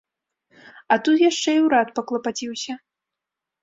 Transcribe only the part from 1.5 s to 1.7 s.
і